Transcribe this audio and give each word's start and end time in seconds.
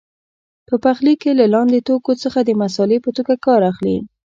په 0.67 0.75
پخلي 0.85 1.13
کې 1.21 1.31
له 1.39 1.45
لاندې 1.53 1.79
توکو 1.87 2.13
څخه 2.23 2.39
د 2.43 2.49
مسالې 2.61 2.97
په 3.05 3.09
توګه 3.17 3.33
کار 3.45 3.61
اخلي. 3.71 3.97